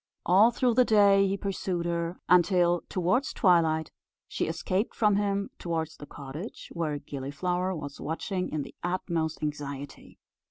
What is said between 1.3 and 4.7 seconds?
pursued her; until, towards twilight, she